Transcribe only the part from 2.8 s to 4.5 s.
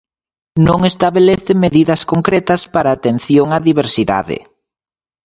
a atención á diversidade.